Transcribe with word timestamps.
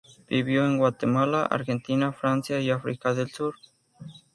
Vivió 0.27 0.65
en 0.65 0.79
Guatemala, 0.79 1.43
Argentina, 1.43 2.11
Francia 2.11 2.59
y 2.59 2.71
África 2.71 3.13
del 3.13 3.29
Sur. 3.29 3.53